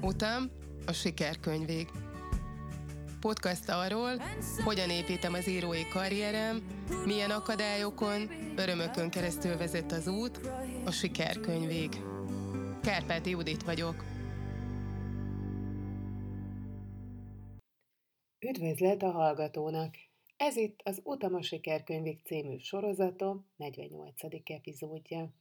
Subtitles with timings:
[0.00, 0.50] Utam
[0.86, 1.88] a sikerkönyvég.
[3.20, 4.22] Podcast arról,
[4.64, 6.62] hogyan építem az írói karrierem,
[7.04, 10.40] milyen akadályokon, örömökön keresztül vezet az út,
[10.84, 11.90] a sikerkönyvég.
[12.82, 14.04] Kárpáti Judit vagyok.
[18.38, 20.09] Üdvözlet a hallgatónak!
[20.40, 24.14] Ez itt az Utam a sikerkönyvig című sorozatom 48.
[24.44, 25.32] epizódja.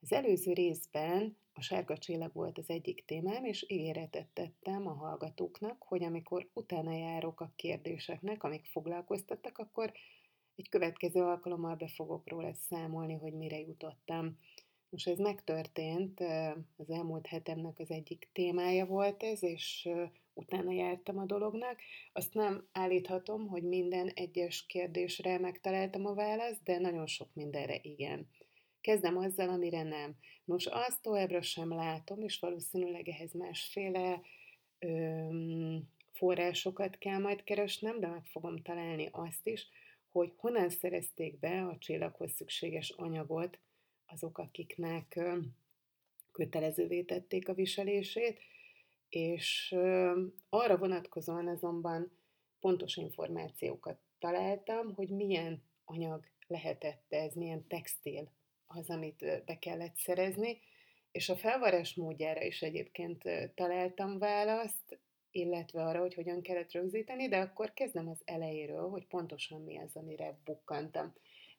[0.00, 5.82] Az előző részben a sárga csillag volt az egyik témám, és ígéretet tettem a hallgatóknak,
[5.82, 9.92] hogy amikor utána járok a kérdéseknek, amik foglalkoztattak, akkor
[10.56, 14.38] egy következő alkalommal be fogok róla számolni, hogy mire jutottam.
[14.88, 16.20] Most ez megtörtént,
[16.76, 19.88] az elmúlt hetemnek az egyik témája volt ez, és
[20.40, 21.80] utána jártam a dolognak.
[22.12, 28.28] Azt nem állíthatom, hogy minden egyes kérdésre megtaláltam a választ, de nagyon sok mindenre igen.
[28.80, 30.16] Kezdem azzal, amire nem.
[30.44, 34.20] Nos, azt továbbra sem látom, és valószínűleg ehhez másféle
[34.78, 39.68] öm, forrásokat kell majd keresnem, de meg fogom találni azt is,
[40.12, 43.58] hogy honnan szerezték be a csillaghoz szükséges anyagot
[44.06, 45.56] azok, akiknek öm,
[46.32, 48.38] kötelezővé tették a viselését,
[49.10, 49.76] és
[50.48, 52.12] arra vonatkozóan azonban
[52.60, 58.30] pontos információkat találtam, hogy milyen anyag lehetett ez, milyen textil
[58.66, 60.58] az, amit be kellett szerezni,
[61.12, 63.22] és a felvarás módjára is egyébként
[63.54, 64.98] találtam választ,
[65.30, 69.96] illetve arra, hogy hogyan kellett rögzíteni, de akkor kezdem az elejéről, hogy pontosan mi az,
[69.96, 71.14] amire bukkantam.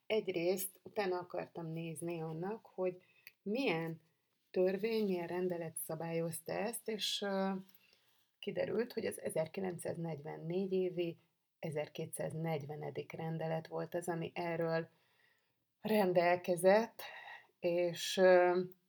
[0.05, 3.01] Egyrészt utána akartam nézni annak, hogy
[3.41, 4.01] milyen
[4.51, 7.25] törvény, milyen rendelet szabályozta ezt, és
[8.39, 11.17] kiderült, hogy az 1944 évi
[11.59, 12.93] 1240.
[13.17, 14.89] rendelet volt az, ami erről
[15.81, 17.01] rendelkezett,
[17.59, 18.17] és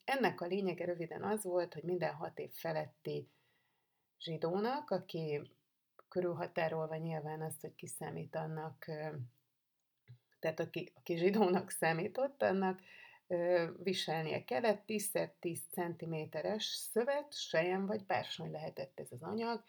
[0.04, 3.28] ennek a lényege röviden az volt, hogy minden hat év feletti
[4.18, 5.42] zsidónak, aki
[6.08, 8.84] körülhatárolva nyilván azt, hogy kiszámít annak,
[10.38, 12.80] tehát aki, aki zsidónak számított, annak
[13.82, 19.62] viselnie kellett 10x10 cm-es szövet, sejem vagy bársony lehetett ez az anyag,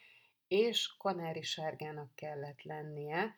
[0.48, 3.36] és kanári sárgának kellett lennie.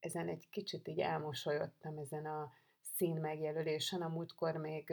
[0.00, 2.52] Ezen egy kicsit így elmosolyodtam ezen a
[2.96, 4.02] szín megjelölésen.
[4.02, 4.92] A múltkor még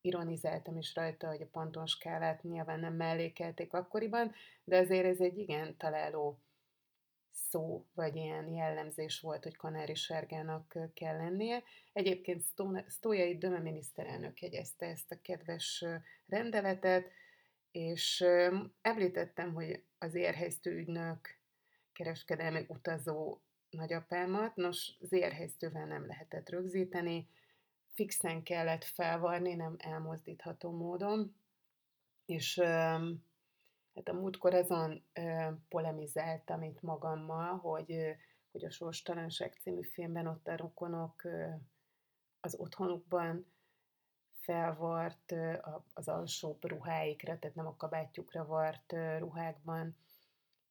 [0.00, 4.34] ironizáltam is rajta, hogy a Panton skálát nyilván nem mellékelték akkoriban,
[4.64, 6.38] de azért ez egy igen találó
[7.50, 11.62] szó, vagy ilyen jellemzés volt, hogy kanári sárgának kell lennie.
[11.92, 12.44] Egyébként
[12.86, 15.84] Sztójai Döme miniszterelnök jegyezte ezt a kedves
[16.26, 17.10] rendeletet,
[17.70, 18.24] és
[18.80, 21.38] említettem, hogy az érhelyztő ügynök
[21.92, 27.28] kereskedelmi utazó nagyapámat, nos, zérhelyztővel nem lehetett rögzíteni,
[27.94, 31.34] fixen kellett felvarni, nem elmozdítható módon,
[32.26, 32.60] és
[33.98, 35.04] hát a múltkor azon
[35.68, 38.16] polemizáltam itt magammal, hogy,
[38.52, 41.22] hogy a Sorstalanság című filmben ott a rokonok
[42.40, 43.46] az otthonukban
[44.40, 45.34] felvart
[45.92, 49.96] az alsóbb ruháikra, tehát nem a kabátjukra vart ruhákban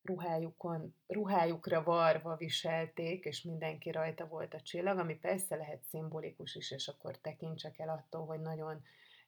[0.02, 6.72] ruhájukon, ruhájukra varva viselték, és mindenki rajta volt a csillag, ami persze lehet szimbolikus is,
[6.72, 8.84] és akkor tekintsek el attól, hogy nagyon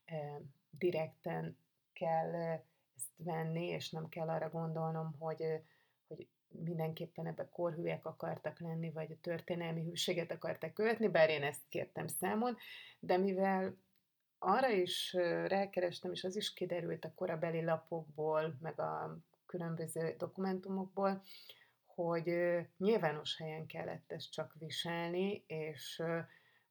[0.06, 0.36] eh,
[0.70, 1.58] direkten
[1.94, 2.62] kell
[3.00, 5.44] ezt venni, és nem kell arra gondolnom, hogy,
[6.08, 11.68] hogy mindenképpen ebbe korhűek akartak lenni, vagy a történelmi hűséget akartak követni, bár én ezt
[11.70, 12.58] kértem számon,
[13.00, 13.78] de mivel
[14.38, 15.14] arra is
[15.46, 21.22] rákerestem, és az is kiderült a korabeli lapokból, meg a különböző dokumentumokból,
[21.86, 22.34] hogy
[22.78, 26.04] nyilvános helyen kellett ezt csak viselni, és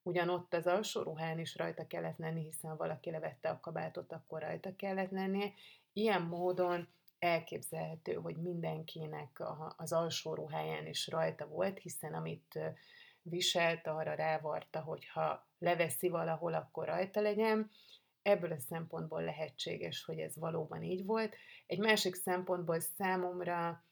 [0.09, 4.77] ugyanott az alsó ruhán is rajta kellett lenni, hiszen valaki levette a kabátot, akkor rajta
[4.77, 5.53] kellett lennie.
[5.93, 6.89] Ilyen módon
[7.19, 9.43] elképzelhető, hogy mindenkinek
[9.77, 12.59] az alsó ruháján is rajta volt, hiszen amit
[13.23, 17.71] viselt, arra rávarta, hogy ha leveszi valahol, akkor rajta legyen,
[18.29, 21.35] Ebből a szempontból lehetséges, hogy ez valóban így volt.
[21.67, 23.85] Egy másik szempontból számomra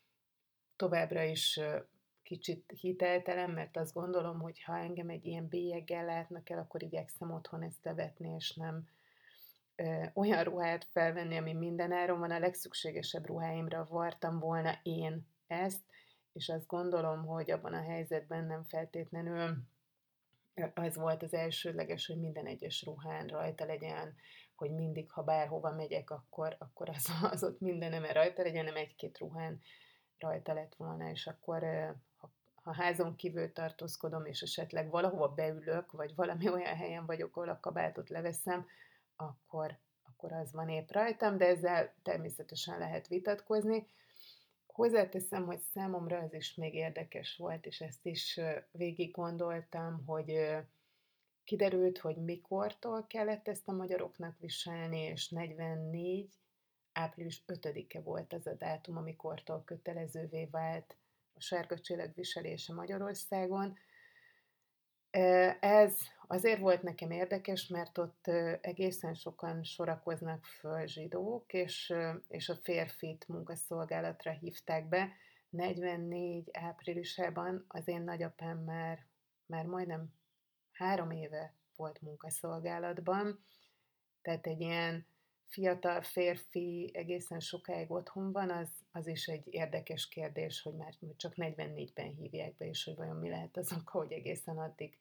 [0.77, 1.61] továbbra is
[2.27, 7.33] kicsit hiteltelen, mert azt gondolom, hogy ha engem egy ilyen bélyeggel látnak el, akkor igyekszem
[7.33, 8.89] otthon ezt levetni, és nem
[9.77, 12.31] ö, olyan ruhát felvenni, ami minden áron van.
[12.31, 15.81] A legszükségesebb ruháimra vartam volna én ezt,
[16.33, 19.57] és azt gondolom, hogy abban a helyzetben nem feltétlenül
[20.75, 24.15] az volt az elsődleges, hogy minden egyes ruhán rajta legyen,
[24.55, 29.19] hogy mindig, ha bárhova megyek, akkor, akkor az, az ott mindenem rajta legyen, nem egy-két
[29.19, 29.61] ruhán
[30.19, 31.65] rajta lett volna, és akkor
[32.67, 37.61] ha, házon kívül tartózkodom, és esetleg valahova beülök, vagy valami olyan helyen vagyok, ahol a
[37.61, 38.67] kabátot leveszem,
[39.17, 43.87] akkor, akkor az van épp rajtam, de ezzel természetesen lehet vitatkozni.
[44.67, 48.41] Hozzáteszem, hogy számomra ez is még érdekes volt, és ezt is
[48.71, 50.57] végig gondoltam, hogy
[51.45, 56.31] kiderült, hogy mikortól kellett ezt a magyaroknak viselni, és 44
[56.93, 60.97] április 5-e volt az a dátum, amikortól kötelezővé vált
[61.37, 61.77] a sárga
[62.15, 63.79] viselése Magyarországon.
[65.61, 68.27] Ez azért volt nekem érdekes, mert ott
[68.61, 71.95] egészen sokan sorakoznak föl zsidók, és,
[72.29, 75.13] és a férfit munkaszolgálatra hívták be.
[75.51, 79.07] 44 áprilisában az én nagyapám már,
[79.47, 80.13] már majdnem
[80.73, 83.45] három éve volt munkaszolgálatban,
[84.23, 85.07] tehát egy ilyen
[85.47, 91.33] fiatal férfi egészen sokáig otthon van, az, az is egy érdekes kérdés, hogy már csak
[91.37, 94.99] 44-ben hívják be, és hogy vajon mi lehet az oka, hogy egészen addig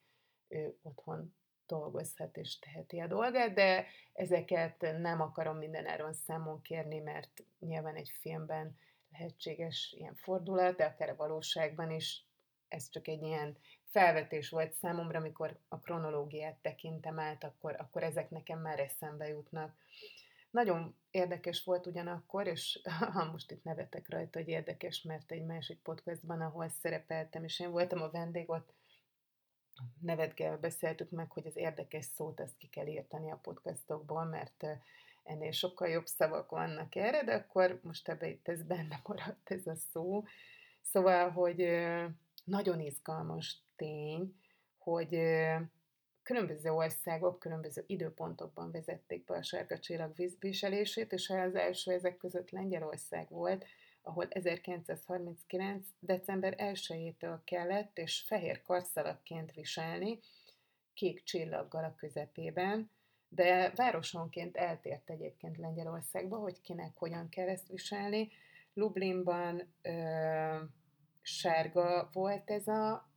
[0.47, 7.43] ő otthon dolgozhat és teheti a dolgát, de ezeket nem akarom mindenáron számon kérni, mert
[7.59, 8.77] nyilván egy filmben
[9.11, 12.25] lehetséges ilyen fordulat, de akár a valóságban is
[12.67, 13.57] ez csak egy ilyen
[13.89, 19.75] felvetés volt számomra, amikor a kronológiát tekintem át, akkor, akkor ezek nekem már eszembe jutnak.
[20.55, 22.79] Nagyon érdekes volt ugyanakkor, és
[23.13, 27.71] ha most itt nevetek rajta, hogy érdekes, mert egy másik podcastban, ahol szerepeltem, és én
[27.71, 28.73] voltam a vendég, ott
[30.01, 34.65] nevetgel beszéltük meg, hogy az érdekes szót ezt ki kell érteni a podcastokból, mert
[35.23, 39.67] ennél sokkal jobb szavak vannak erre, de akkor most ebbe itt ez benne maradt ez
[39.67, 40.23] a szó.
[40.81, 41.67] Szóval, hogy
[42.43, 44.35] nagyon izgalmas tény,
[44.77, 45.17] hogy
[46.25, 52.49] különböző országok különböző időpontokban vezették be a sárga csillag viselését, és az első ezek között
[52.49, 53.65] Lengyelország volt,
[54.01, 55.87] ahol 1939.
[55.99, 60.19] december 1-től kellett és fehér karszalagként viselni,
[60.93, 62.91] kék csillaggal a közepében,
[63.29, 68.29] de városonként eltért egyébként Lengyelországba, hogy kinek hogyan kell ezt viselni.
[68.73, 69.91] Lublinban ö,
[71.21, 73.09] sárga volt ez a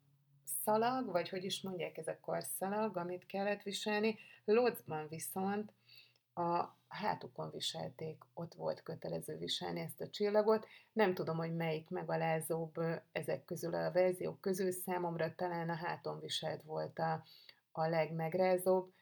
[0.62, 4.18] szalag, vagy hogy is mondják, ez a karszalag, amit kellett viselni.
[4.44, 5.72] Lodzban viszont
[6.34, 10.66] a hátukon viselték, ott volt kötelező viselni ezt a csillagot.
[10.92, 12.74] Nem tudom, hogy melyik megalázóbb
[13.12, 17.24] ezek közül a verziók közül, számomra talán a háton viselt volt a,
[17.72, 18.92] a legmegrázóbb.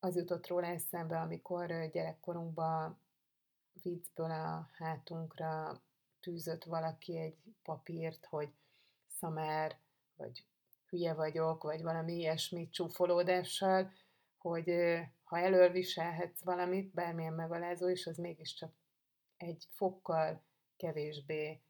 [0.00, 3.00] Az jutott róla eszembe, amikor gyerekkorunkban
[3.82, 5.82] viccből a hátunkra
[6.20, 8.52] tűzött valaki egy papírt, hogy
[9.18, 9.76] szamár,
[10.16, 10.44] vagy
[10.92, 13.92] hülye vagyok, vagy valami ilyesmi csúfolódással,
[14.38, 14.74] hogy
[15.24, 18.72] ha elől viselhetsz valamit, bármilyen megalázó is, az mégiscsak
[19.36, 20.42] egy fokkal
[20.76, 21.62] kevésbé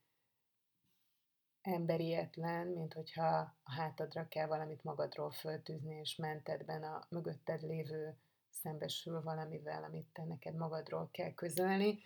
[1.60, 8.16] emberietlen, mint hogyha a hátadra kell valamit magadról föltűzni, és mentedben a mögötted lévő
[8.50, 11.98] szembesül valamivel, amit te neked magadról kell közölni.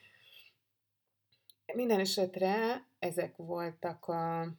[1.75, 4.53] Minden esetre ezek voltak a,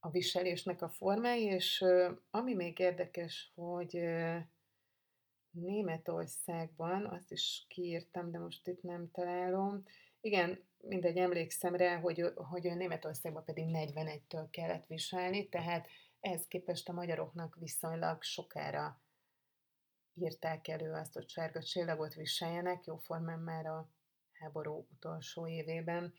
[0.00, 1.84] a viselésnek a formái, és
[2.30, 4.00] ami még érdekes, hogy
[5.50, 9.84] Németországban, azt is kiírtam, de most itt nem találom.
[10.20, 15.88] Igen, mindegy, emlékszem rá, hogy, hogy Németországban pedig 41-től kellett viselni, tehát
[16.20, 19.02] ehhez képest a magyaroknak viszonylag sokára
[20.14, 23.90] írták elő azt, hogy sárga csillagot viseljenek, jóformán már a
[24.32, 26.14] háború utolsó évében.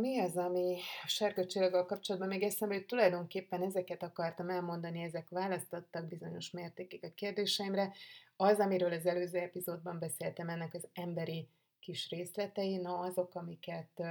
[0.00, 6.08] Mi az, ami a sárga kapcsolatban még eszembe hogy tulajdonképpen ezeket akartam elmondani, ezek választottak
[6.08, 7.92] bizonyos mértékig a kérdéseimre.
[8.36, 11.48] Az, amiről az előző epizódban beszéltem, ennek az emberi
[11.80, 14.02] kis részletei, na azok, amiket,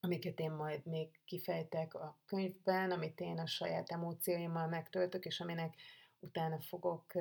[0.00, 5.74] amiket én majd még kifejtek a könyvben, amit én a saját emócióimmal megtöltök, és aminek
[6.20, 7.12] utána fogok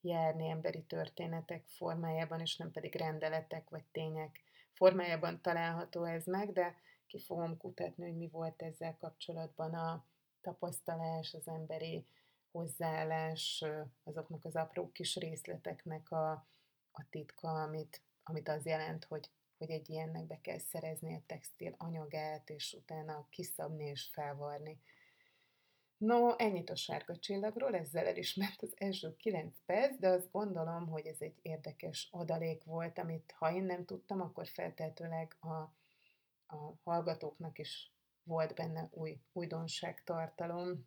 [0.00, 4.46] járni emberi történetek formájában, és nem pedig rendeletek vagy tények
[4.78, 6.74] formájában található ez meg, de
[7.06, 10.04] ki fogom kutatni, hogy mi volt ezzel kapcsolatban a
[10.40, 12.06] tapasztalás, az emberi
[12.50, 13.64] hozzáállás,
[14.04, 16.30] azoknak az apró kis részleteknek a,
[16.90, 21.74] a titka, amit, amit az jelent, hogy, hogy egy ilyennek be kell szerezni a textil
[21.78, 24.80] anyagát, és utána kiszabni és felvarni.
[25.98, 30.30] No, ennyit a sárga csillagról, ezzel el is ment az első 9 perc, de azt
[30.30, 35.46] gondolom, hogy ez egy érdekes adalék volt, amit ha én nem tudtam, akkor feltétlenül a,
[36.56, 40.86] a hallgatóknak is volt benne új újdonságtartalom.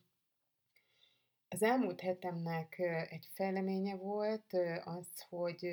[1.50, 4.54] Az elmúlt hetemnek egy fejleménye volt
[4.84, 5.70] az, hogy,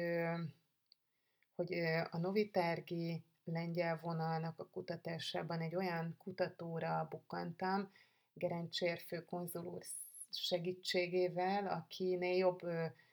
[1.54, 1.72] hogy
[2.10, 7.90] a Novitárgi lengyel vonalnak a kutatásában egy olyan kutatóra bukkantam,
[8.38, 9.82] Gerencsér főkonzul úr
[10.30, 12.60] segítségével, akinél jobb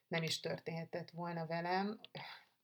[0.07, 1.99] nem is történhetett volna velem,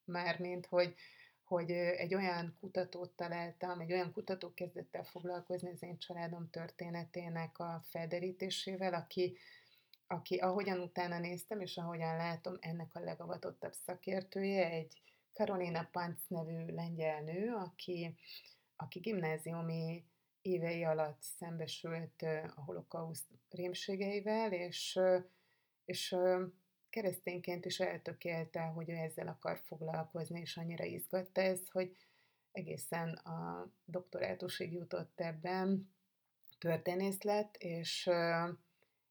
[0.05, 0.95] mármint, hogy,
[1.43, 7.59] hogy egy olyan kutatót találtam, egy olyan kutató kezdett el foglalkozni az én családom történetének
[7.59, 9.37] a felderítésével, aki,
[10.07, 15.01] aki ahogyan utána néztem, és ahogyan látom, ennek a legavatottabb szakértője, egy
[15.33, 18.15] Karolina Panc nevű lengyel nő, aki,
[18.75, 20.05] aki gimnáziumi
[20.41, 22.21] évei alatt szembesült
[22.55, 24.99] a holokauszt rémségeivel, és,
[25.85, 26.15] és
[26.89, 31.95] keresztényként is eltökélte, hogy ő ezzel akar foglalkozni, és annyira izgatta ez, hogy
[32.51, 35.89] egészen a doktorátusig jutott ebben,
[36.61, 38.09] történész lett, és,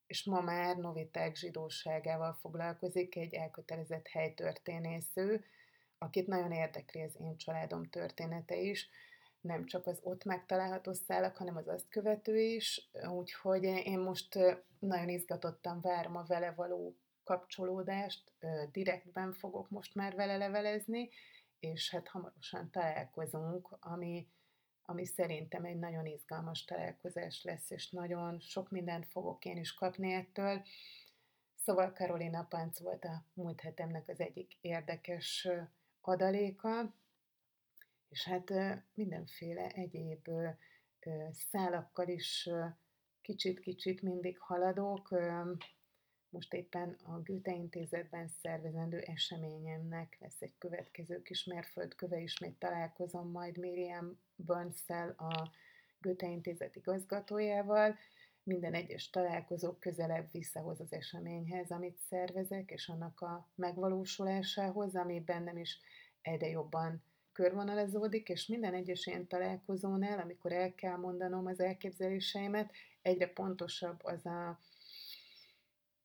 [0.07, 5.45] és ma már noviták zsidóságával foglalkozik, egy elkötelezett helytörténésző,
[5.99, 8.89] akit nagyon érdekli az én családom története is,
[9.41, 14.39] nem csak az ott megtalálható szálak, hanem az azt követő is, úgyhogy én most
[14.79, 18.33] nagyon izgatottan várom a vele való kapcsolódást,
[18.73, 21.09] direktben fogok most már vele levelezni,
[21.59, 24.29] és hát hamarosan találkozunk, ami,
[24.83, 30.13] ami szerintem egy nagyon izgalmas találkozás lesz, és nagyon sok mindent fogok én is kapni
[30.13, 30.63] ettől.
[31.55, 35.49] Szóval Karolina Panc volt a múlt hetemnek az egyik érdekes
[36.01, 36.95] adaléka,
[38.11, 38.53] és hát
[38.95, 40.29] mindenféle egyéb
[41.31, 42.49] szálakkal is
[43.21, 45.09] kicsit-kicsit mindig haladok.
[46.29, 53.59] Most éppen a Goethe Intézetben szervezendő eseményemnek lesz egy következő kis mérföldköve, ismét találkozom majd
[53.59, 55.51] Miriam burns a
[56.01, 57.99] Goethe Intézet igazgatójával.
[58.43, 65.59] Minden egyes találkozó közelebb visszahoz az eseményhez, amit szervezek, és annak a megvalósulásához, ami bennem
[65.59, 65.79] is
[66.23, 67.03] egyre jobban
[67.41, 74.27] körvonalazódik, és minden egyes ilyen találkozónál, amikor el kell mondanom az elképzeléseimet, egyre pontosabb az
[74.27, 74.59] a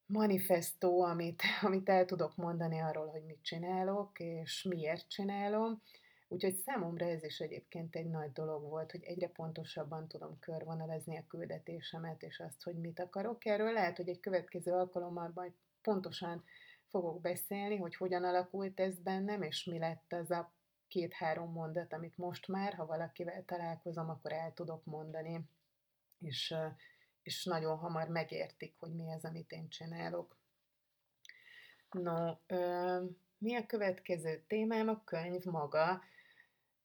[0.06, 5.82] manifestó, amit, amit el tudok mondani arról, hogy mit csinálok, és miért csinálom.
[6.28, 11.28] Úgyhogy számomra ez is egyébként egy nagy dolog volt, hogy egyre pontosabban tudom körvonalazni a
[11.28, 13.46] küldetésemet, és azt, hogy mit akarok.
[13.46, 15.52] Erről lehet, hogy egy következő alkalommal majd
[15.82, 16.44] pontosan
[16.88, 20.55] fogok beszélni, hogy hogyan alakult ez bennem, és mi lett az a
[20.96, 25.50] két-három mondat, amit most már, ha valakivel találkozom, akkor el tudok mondani,
[26.20, 26.56] és,
[27.22, 30.38] és nagyon hamar megértik, hogy mi az, amit én csinálok.
[31.90, 32.34] No,
[33.38, 34.88] mi a következő témám?
[34.88, 36.02] A könyv maga.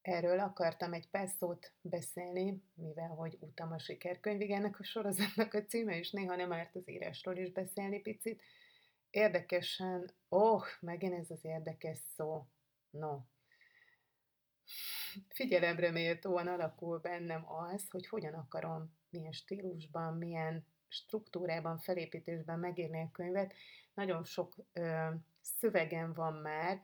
[0.01, 5.65] Erről akartam egy pár szót beszélni, mivel hogy utam a sikerkönyvig ennek a sorozatnak a
[5.65, 8.43] címe, és néha nem árt az írásról is beszélni picit.
[9.09, 12.45] Érdekesen, oh, megint ez az érdekes szó.
[12.89, 13.19] No,
[15.27, 23.11] figyelemre méltóan alakul bennem az, hogy hogyan akarom, milyen stílusban, milyen struktúrában, felépítésben megírni a
[23.11, 23.53] könyvet.
[23.93, 25.07] Nagyon sok ö,
[25.41, 26.81] szövegem van már,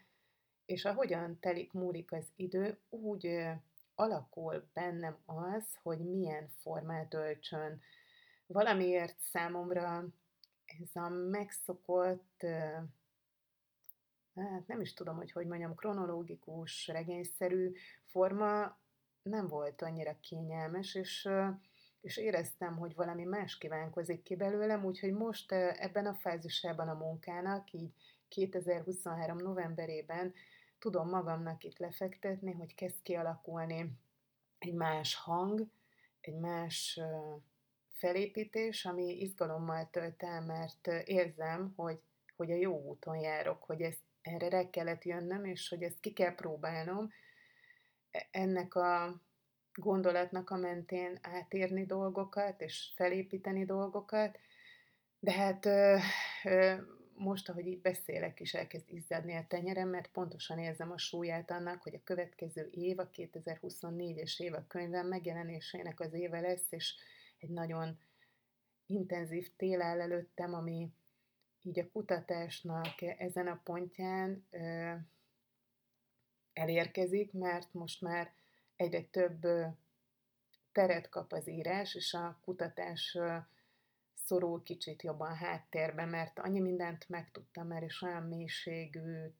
[0.66, 3.52] és ahogyan telik, múlik az idő, úgy ö,
[3.96, 7.82] alakul bennem az, hogy milyen formát öltsön.
[8.46, 10.06] Valamiért számomra
[10.66, 12.46] ez a megszokott
[14.38, 17.72] hát nem is tudom, hogy hogy mondjam, kronológikus, regényszerű
[18.04, 18.78] forma
[19.22, 21.30] nem volt annyira kényelmes, és,
[22.02, 27.72] és éreztem, hogy valami más kívánkozik ki belőlem, úgyhogy most ebben a fázisában a munkának,
[27.74, 27.94] így
[28.28, 29.38] 2023.
[29.38, 30.34] novemberében
[30.80, 33.92] tudom magamnak itt lefektetni, hogy kezd kialakulni
[34.60, 35.68] egy más hang,
[36.22, 37.00] egy más
[37.90, 42.00] felépítés, ami izgalommal tölt el, mert érzem, hogy,
[42.36, 46.14] hogy a jó úton járok, hogy ezt erre rá kellett jönnöm, és hogy ezt ki
[46.14, 47.12] kell próbálnom,
[48.12, 49.22] e, ennek a
[49.74, 54.40] gondolatnak a mentén átérni dolgokat, és felépíteni dolgokat,
[55.20, 55.98] de hát ö,
[56.44, 56.76] ö,
[57.18, 61.82] most, ahogy így beszélek, is elkezd izzadni a tenyerem, mert pontosan érzem a súlyát annak,
[61.82, 66.96] hogy a következő év, a 2024-es év a könyvem megjelenésének az éve lesz, és
[67.40, 68.00] egy nagyon
[68.86, 70.92] intenzív tél áll előttem, ami,
[71.68, 74.48] így a kutatásnak ezen a pontján
[76.54, 78.34] elérkezik, mert most már
[78.76, 79.48] egyre több
[80.72, 83.18] teret kap az írás, és a kutatás
[84.14, 89.34] szorul kicsit jobban háttérbe, mert annyi mindent megtudtam már, és olyan mélységű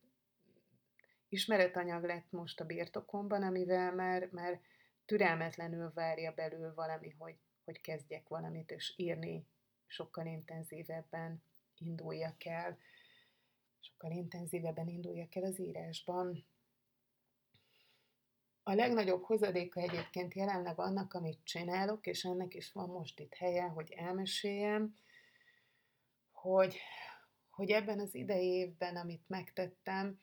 [1.30, 4.62] ismeretanyag lett most a birtokomban, amivel már, már
[5.06, 9.48] türelmetlenül várja belül valami, hogy, hogy kezdjek valamit, és írni
[9.86, 11.44] sokkal intenzívebben
[11.80, 12.78] induljak el,
[13.80, 16.46] sokkal intenzívebben induljak el az írásban.
[18.64, 23.64] a legnagyobb hozadéka egyébként jelenleg annak, amit csinálok, és ennek is van most itt helye,
[23.64, 24.96] hogy elmeséljem,
[26.32, 26.78] hogy,
[27.50, 30.20] hogy ebben az idei évben, amit megtettem,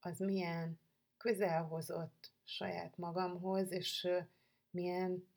[0.00, 0.80] az milyen
[1.16, 4.08] közel hozott saját magamhoz, és
[4.70, 5.28] milyen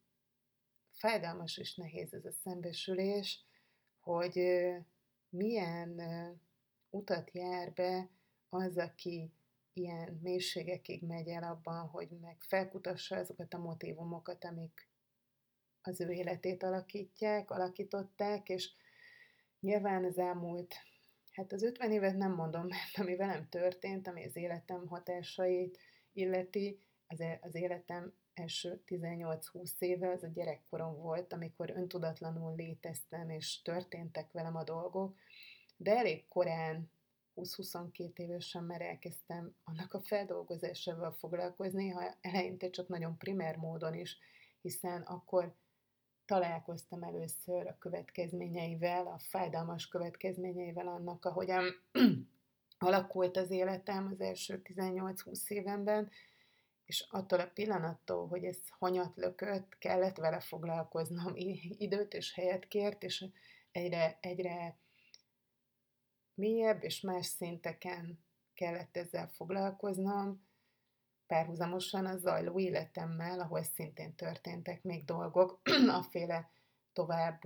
[0.91, 3.45] fájdalmas és nehéz ez a szembesülés,
[3.99, 4.39] hogy
[5.31, 6.01] milyen
[6.89, 8.09] utat jár be
[8.49, 9.31] az, aki
[9.73, 14.89] ilyen mélységekig megy el abban, hogy meg felkutassa azokat a motivumokat, amik
[15.81, 18.69] az ő életét alakítják, alakították, és
[19.59, 20.75] nyilván az elmúlt,
[21.31, 25.77] hát az 50 évet nem mondom, mert ami velem történt, ami az életem hatásait
[26.13, 26.79] illeti,
[27.11, 34.31] az, az életem első 18-20 éve, az a gyerekkorom volt, amikor öntudatlanul léteztem, és történtek
[34.31, 35.15] velem a dolgok,
[35.77, 36.91] de elég korán
[37.35, 44.17] 20-22 évesen már elkezdtem annak a feldolgozásával foglalkozni, ha eleinte csak nagyon primer módon is,
[44.61, 45.55] hiszen akkor
[46.25, 51.63] találkoztam először a következményeivel, a fájdalmas következményeivel annak, ahogyan
[52.79, 56.09] alakult az életem az első 18-20 évenben,
[56.91, 61.33] és attól a pillanattól, hogy ez hanyat lökött, kellett vele foglalkoznom,
[61.77, 63.25] időt és helyet kért, és
[63.71, 64.77] egyre, egyre
[66.33, 68.19] mélyebb és más szinteken
[68.53, 70.45] kellett ezzel foglalkoznom,
[71.27, 75.61] párhuzamosan a zajló életemmel, ahol szintén történtek még dolgok,
[76.01, 76.49] aféle
[76.93, 77.41] tovább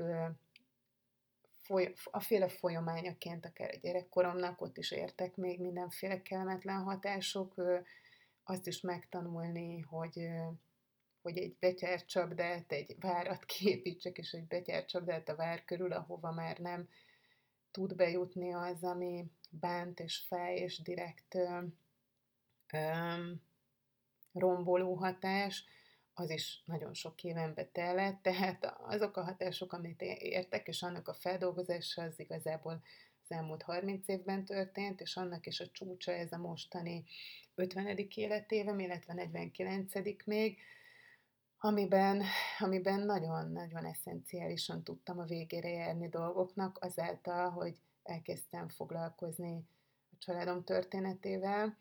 [1.62, 7.54] foly, féle folyamányaként, akár a gyerekkoromnak, ott is értek még mindenféle kellemetlen hatások,
[8.48, 10.30] azt is megtanulni, hogy,
[11.22, 16.90] hogy egy betyárcsapdát, egy várat képítsek, és egy betyárcsapdát a vár körül, ahova már nem
[17.72, 21.68] tud bejutni az, ami bánt és fáj, és direkt ö,
[24.34, 25.66] romboló hatás,
[26.14, 31.14] az is nagyon sok éven betellett, tehát azok a hatások, amit értek, és annak a
[31.14, 32.82] feldolgozása az igazából
[33.30, 37.04] az elmúlt 30 évben történt, és annak is a csúcsa ez a mostani
[37.56, 37.98] 50.
[38.16, 40.26] életévem, illetve 49.
[40.26, 40.58] még,
[41.58, 42.24] amiben,
[42.60, 49.68] amiben nagyon-nagyon eszenciálisan tudtam a végére járni dolgoknak, azáltal, hogy elkezdtem foglalkozni
[50.12, 51.78] a családom történetével,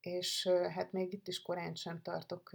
[0.00, 2.50] és hát még itt is korán sem tartok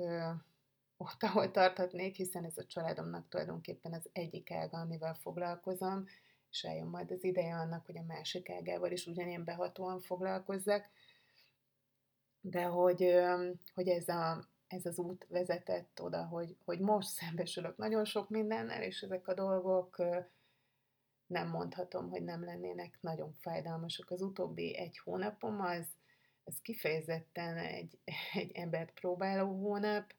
[0.98, 6.06] ott, ahol tarthatnék, hiszen ez a családomnak tulajdonképpen az egyik ága, amivel foglalkozom,
[6.52, 10.90] és eljön majd az ideje annak, hogy a másik ágával is ugyanilyen behatóan foglalkozzak,
[12.42, 13.16] de hogy,
[13.74, 18.84] hogy ez, a, ez az út vezetett oda, hogy, hogy most szembesülök nagyon sok mindennel,
[18.84, 19.98] és ezek a dolgok
[21.26, 24.12] nem mondhatom, hogy nem lennének nagyon fájdalmasak.
[24.12, 25.88] Az utóbbi egy hónapom az,
[26.44, 27.98] ez kifejezetten egy,
[28.34, 30.14] egy embert próbáló hónap,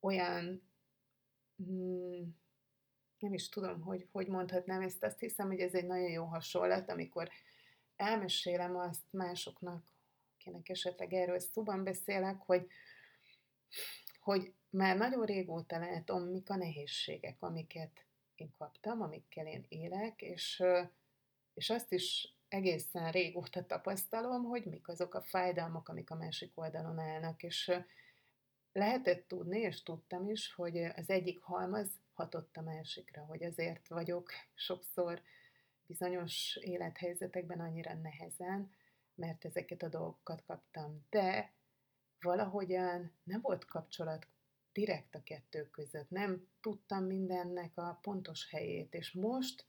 [0.00, 0.62] olyan,
[1.62, 2.22] mm,
[3.18, 6.90] nem is tudom, hogy, hogy mondhatnám ezt, azt hiszem, hogy ez egy nagyon jó hasonlat,
[6.90, 7.30] amikor
[7.96, 9.84] elmesélem azt másoknak,
[10.34, 12.66] akinek esetleg erről szóban beszélek, hogy,
[14.20, 18.04] hogy már nagyon régóta látom, mik a nehézségek, amiket
[18.34, 20.62] én kaptam, amikkel én élek, és,
[21.54, 26.98] és azt is egészen régóta tapasztalom, hogy mik azok a fájdalmak, amik a másik oldalon
[26.98, 27.72] állnak, és
[28.72, 34.30] lehetett tudni, és tudtam is, hogy az egyik halmaz hatott a másikra, hogy azért vagyok
[34.54, 35.22] sokszor
[35.86, 38.70] bizonyos élethelyzetekben annyira nehezen,
[39.14, 41.06] mert ezeket a dolgokat kaptam.
[41.10, 41.52] De
[42.20, 44.26] valahogyan nem volt kapcsolat
[44.72, 49.66] direkt a kettő között, nem tudtam mindennek a pontos helyét, és most,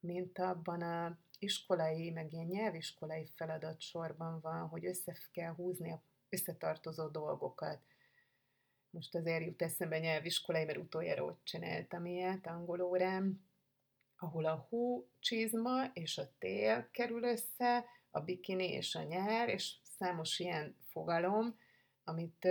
[0.00, 6.02] mint abban a iskolai, meg ilyen nyelviskolai feladat sorban van, hogy össze kell húzni a
[6.28, 7.82] összetartozó dolgokat.
[8.92, 13.44] Most azért jut eszembe nyelviskolai, mert utoljára ott csináltam ilyet angol órán,
[14.16, 19.74] ahol a hú csizma és a tél kerül össze, a bikini és a nyár, és
[19.82, 21.58] számos ilyen fogalom,
[22.04, 22.48] amit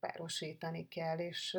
[0.00, 1.58] párosítani kell, és,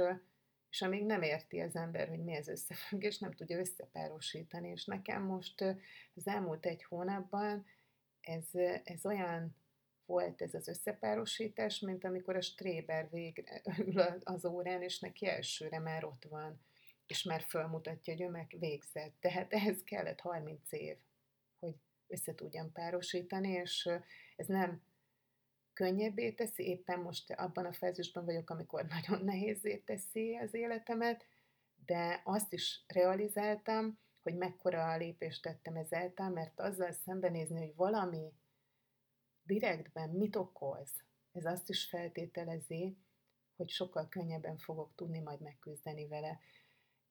[0.70, 4.70] és amíg nem érti az ember, hogy mi az összefüggés, nem tudja összepárosítani.
[4.70, 5.62] És nekem most
[6.16, 7.66] az elmúlt egy hónapban
[8.22, 8.46] ez,
[8.84, 9.56] ez olyan
[10.12, 14.02] volt ez az összepárosítás, mint amikor a stréber végre ül
[14.36, 16.60] az órán, és neki elsőre már ott van,
[17.08, 19.14] és már felmutatja, hogy ő meg végzett.
[19.20, 20.98] Tehát ehhez kellett 30 év,
[21.60, 21.76] hogy
[22.08, 23.90] össze tudjam párosítani, és
[24.36, 24.82] ez nem
[25.74, 31.26] könnyebbé teszi, éppen most abban a fázisban vagyok, amikor nagyon nehézé teszi az életemet,
[31.86, 38.34] de azt is realizáltam, hogy mekkora a lépést tettem ezáltal, mert azzal szembenézni, hogy valami
[39.52, 40.92] direktben mit okoz,
[41.32, 42.98] ez azt is feltételezi,
[43.56, 46.40] hogy sokkal könnyebben fogok tudni majd megküzdeni vele.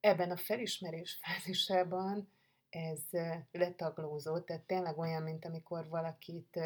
[0.00, 2.32] Ebben a felismerés fázisában
[2.68, 3.02] ez
[3.50, 6.60] letaglózott, tehát tényleg olyan, mint amikor valakit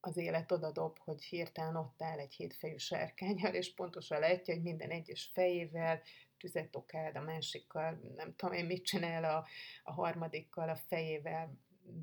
[0.00, 4.90] az élet odadob, hogy hirtelen ott áll egy hétfejű sárkányal, és pontosan látja, hogy minden
[4.90, 6.02] egyes fejével
[6.36, 9.46] tüzet okád, a másikkal nem tudom én mit csinál, a,
[9.82, 11.58] a harmadikkal a fejével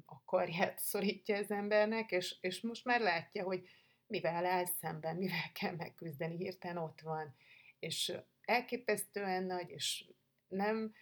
[0.05, 3.67] a karját szorítja az embernek, és, és most már látja, hogy
[4.07, 7.35] mivel áll szemben, mivel kell megküzdeni, hirtelen ott van.
[7.79, 10.05] És elképesztően nagy, és
[10.47, 10.93] nem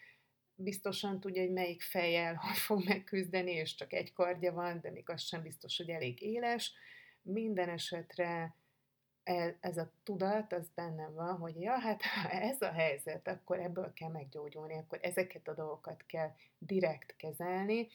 [0.56, 5.10] biztosan tudja, hogy melyik fejjel hogy fog megküzdeni, és csak egy kardja van, de még
[5.10, 6.74] az sem biztos, hogy elég éles.
[7.22, 8.56] Minden esetre
[9.24, 13.60] e, ez a tudat, az bennem van, hogy ja, hát ha ez a helyzet, akkor
[13.60, 17.88] ebből kell meggyógyulni, akkor ezeket a dolgokat kell direkt kezelni,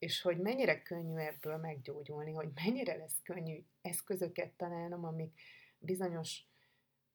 [0.00, 5.40] és hogy mennyire könnyű ebből meggyógyulni, hogy mennyire lesz könnyű eszközöket találnom, amik
[5.78, 6.44] bizonyos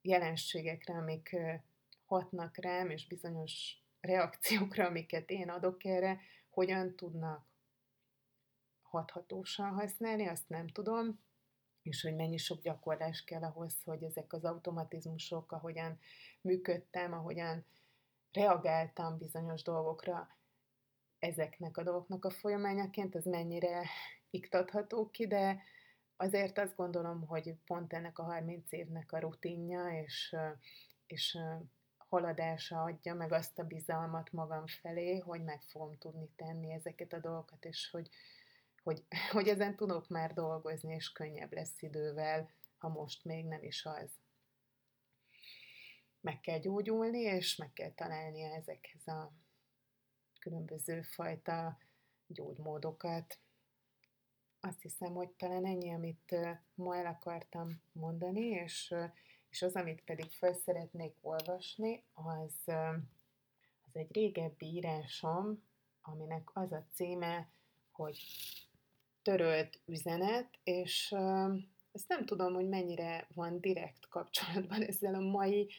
[0.01, 1.35] jelenségekre, amik
[2.05, 6.19] hatnak rám, és bizonyos reakciókra, amiket én adok erre,
[6.49, 7.45] hogyan tudnak
[8.81, 11.19] hathatósan használni, azt nem tudom,
[11.81, 15.99] és hogy mennyi sok gyakorlás kell ahhoz, hogy ezek az automatizmusok, ahogyan
[16.41, 17.65] működtem, ahogyan
[18.31, 20.29] reagáltam bizonyos dolgokra,
[21.25, 23.85] ezeknek a dolgoknak a folyamányaként, az mennyire
[24.29, 25.61] iktatható ki, de
[26.15, 30.35] azért azt gondolom, hogy pont ennek a 30 évnek a rutinja, és,
[31.07, 31.37] és
[31.97, 37.19] haladása adja meg azt a bizalmat magam felé, hogy meg fogom tudni tenni ezeket a
[37.19, 38.09] dolgokat, és hogy,
[38.83, 43.85] hogy, hogy ezen tudok már dolgozni, és könnyebb lesz idővel, ha most még nem is
[43.85, 44.09] az.
[46.21, 49.44] Meg kell gyógyulni, és meg kell találnia ezekhez a
[50.45, 51.77] különböző fajta
[52.27, 53.39] gyógymódokat.
[54.59, 56.35] Azt hiszem, hogy talán ennyi, amit
[56.75, 58.93] ma el akartam mondani, és
[59.55, 62.73] és az, amit pedig fel szeretnék olvasni, az,
[63.81, 65.63] az egy régebbi írásom,
[66.01, 67.49] aminek az a címe,
[67.91, 68.19] hogy
[69.21, 71.11] törölt üzenet, és
[71.91, 75.69] ezt nem tudom, hogy mennyire van direkt kapcsolatban ezzel a mai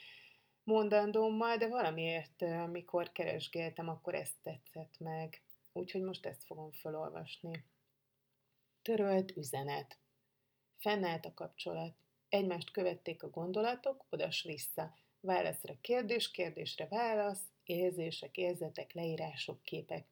[0.67, 5.43] mondandómmal, de valamiért, amikor keresgéltem, akkor ezt tetszett meg.
[5.73, 7.65] Úgyhogy most ezt fogom felolvasni.
[8.83, 9.99] Törölt üzenet.
[10.79, 11.95] Fennállt a kapcsolat.
[12.29, 14.95] Egymást követték a gondolatok, odas vissza.
[15.21, 20.07] Válaszra kérdés, kérdésre válasz, érzések, érzetek, leírások, képek.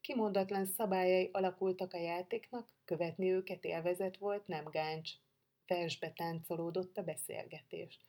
[0.00, 5.10] Kimondatlan szabályai alakultak a játéknak, követni őket élvezet volt, nem gáncs.
[5.66, 8.00] Versbe táncolódott a beszélgetés.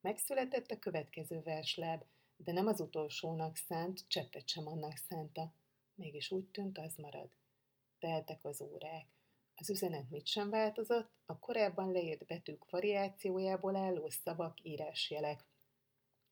[0.00, 2.02] Megszületett a következő versláb,
[2.36, 5.52] de nem az utolsónak szánt, cseppet sem annak szánta.
[5.94, 7.30] Mégis úgy tűnt, az marad.
[7.98, 9.06] Teltek az órák.
[9.54, 15.44] Az üzenet mit sem változott, a korábban leírt betűk variációjából álló szavak, írásjelek.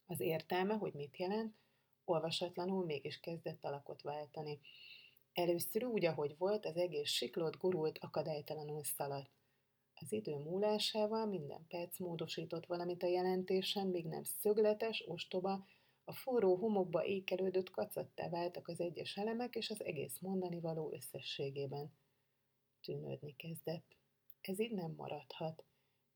[0.07, 1.57] Az értelme, hogy mit jelent,
[2.05, 4.61] olvasatlanul mégis kezdett alakot váltani.
[5.33, 9.31] Először úgy, ahogy volt, az egész siklott, gurult, akadálytalanul szaladt.
[10.01, 15.65] Az idő múlásával minden perc módosított valamit a jelentésen, míg nem szögletes, ostoba,
[16.05, 21.93] a forró homokba ékelődött kacattá váltak az egyes elemek és az egész mondani való összességében
[22.81, 23.97] tűnődni kezdett.
[24.41, 25.65] Ez így nem maradhat.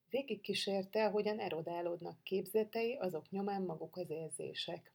[0.08, 4.94] Végig kísérte, hogyan erodálódnak képzetei, azok nyomán maguk az érzések.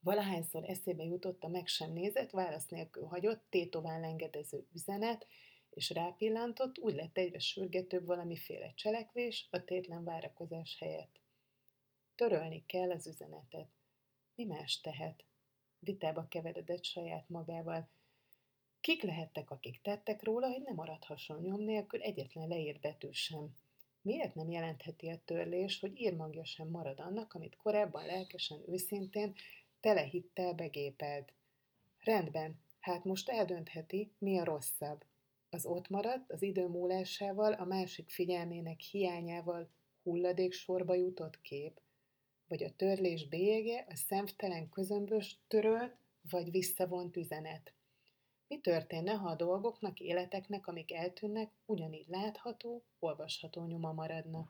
[0.00, 5.26] Valahányszor eszébe jutott a meg sem nézett, válasz nélkül hagyott, tétován engedező üzenet,
[5.74, 11.20] és rápillantott, úgy lett egyre sürgetőbb valamiféle cselekvés a tétlen várakozás helyett.
[12.14, 13.68] Törölni kell az üzenetet.
[14.34, 15.24] Mi más tehet?
[15.78, 17.88] Vitába keveredett saját magával.
[18.80, 23.56] Kik lehettek, akik tettek róla, hogy nem maradhasson nyom nélkül egyetlen leírt betű sem?
[24.02, 29.34] Miért nem jelentheti a törlés, hogy írmagja sem marad annak, amit korábban lelkesen, őszintén,
[29.80, 31.32] telehittel begépelt?
[31.98, 35.04] Rendben, hát most eldöntheti, mi a rosszabb.
[35.54, 39.68] Az ott maradt, az idő múlásával, a másik figyelmének hiányával
[40.02, 41.80] hulladék sorba jutott kép,
[42.48, 45.96] vagy a törlés bélyege, a szemtelen közömbös törölt,
[46.30, 47.72] vagy visszavont üzenet.
[48.48, 54.48] Mi történne, ha a dolgoknak, életeknek, amik eltűnnek, ugyanígy látható, olvasható nyoma maradna?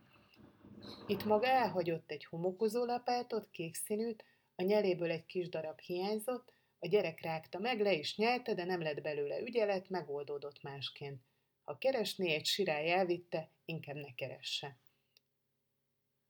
[1.06, 6.52] Itt maga elhagyott egy homokozó lapátot, kék színűt, a nyeléből egy kis darab hiányzott,
[6.84, 11.22] a gyerek rágta meg, le is nyelte, de nem lett belőle ügyelet, megoldódott másként.
[11.64, 14.78] Ha keresné, egy sirály elvitte, inkább ne keresse.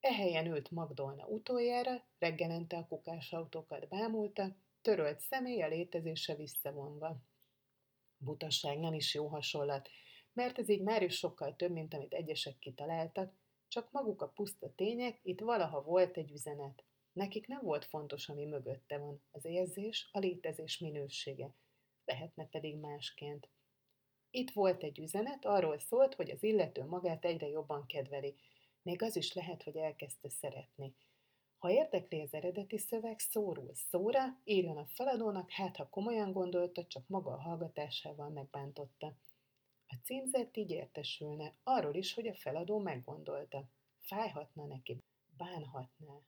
[0.01, 7.17] Ehelyen ült Magdolna utoljára, reggelente a kukásautókat bámulta, törölt a létezése visszavonva.
[8.17, 9.89] Butaság nem is jó hasonlat,
[10.33, 13.33] mert ez így már is sokkal több, mint amit egyesek kitaláltak,
[13.69, 16.85] csak maguk a puszta tények, itt valaha volt egy üzenet.
[17.15, 21.55] Nekik nem volt fontos, ami mögötte van, az érzés, a létezés minősége.
[22.05, 23.49] Lehetne pedig másként.
[24.31, 28.35] Itt volt egy üzenet, arról szólt, hogy az illető magát egyre jobban kedveli.
[28.83, 30.95] Még az is lehet, hogy elkezdte szeretni.
[31.59, 37.09] Ha érdekli az eredeti szöveg, szórul szóra, írjon a feladónak, hát ha komolyan gondolta, csak
[37.09, 39.07] maga a hallgatásával megbántotta.
[39.87, 43.69] A címzett így értesülne, arról is, hogy a feladó meggondolta.
[44.01, 44.99] Fájhatna neki,
[45.37, 46.23] bánhatná.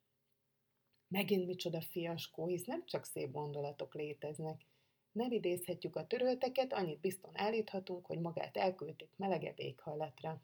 [1.09, 4.67] Megint micsoda fiaskó, hisz nem csak szép gondolatok léteznek.
[5.13, 10.43] Nem idézhetjük a törölteket, annyit bizton állíthatunk, hogy magát elküldték melegebb éghajlatra.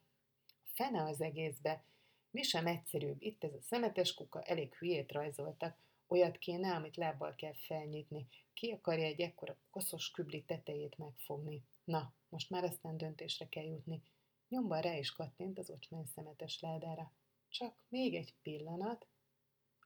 [0.64, 1.84] Fene az egészbe,
[2.30, 7.34] mi sem egyszerűbb, itt ez a szemetes kuka, elég hülyét rajzoltak, olyat kéne, amit lábbal
[7.34, 8.28] kell felnyitni.
[8.54, 11.62] Ki akarja egy ekkora koszos kübli tetejét megfogni?
[11.84, 14.02] Na, most már aztán döntésre kell jutni.
[14.48, 17.12] Nyomban rá is kattint az ocsmány szemetes ládára.
[17.48, 19.06] Csak még egy pillanat,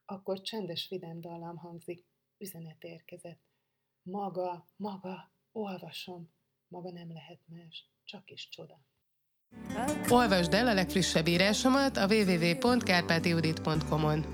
[0.09, 2.05] akkor csendes vidám dallam hangzik,
[2.37, 3.41] üzenet érkezett.
[4.01, 6.33] Maga, maga, olvasom,
[6.67, 8.85] maga nem lehet más, csak is csoda.
[10.09, 14.25] Olvasd el a legfrissebb írásomat a www.kárpátiudit.com-on.